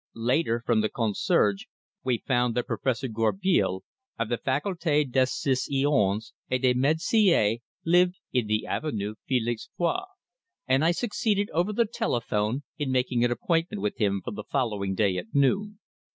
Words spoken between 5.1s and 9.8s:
des Sciences et de Médecine, lived in the Avenue Felix